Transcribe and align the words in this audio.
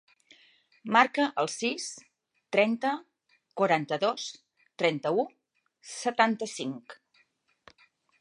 Marca 0.95 1.25
el 1.41 1.49
sis, 1.55 1.83
trenta, 2.55 2.93
quaranta-dos, 3.61 4.25
trenta-u, 4.83 5.27
setanta-cinc. 5.91 6.97